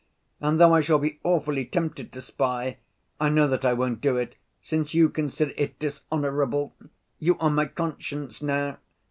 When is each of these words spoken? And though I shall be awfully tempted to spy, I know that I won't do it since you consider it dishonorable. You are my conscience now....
And 0.39 0.59
though 0.59 0.73
I 0.73 0.81
shall 0.81 0.97
be 0.97 1.19
awfully 1.23 1.63
tempted 1.63 2.11
to 2.11 2.23
spy, 2.23 2.77
I 3.19 3.29
know 3.29 3.47
that 3.47 3.63
I 3.63 3.73
won't 3.73 4.01
do 4.01 4.17
it 4.17 4.33
since 4.63 4.95
you 4.95 5.09
consider 5.09 5.53
it 5.55 5.77
dishonorable. 5.77 6.73
You 7.19 7.37
are 7.37 7.51
my 7.51 7.67
conscience 7.67 8.41
now.... 8.41 8.77